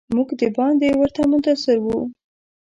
موږ 0.15 0.29
د 0.41 0.43
باندې 0.57 0.87
ورته 1.01 1.21
منتظر 1.31 1.77
وو. 1.81 1.99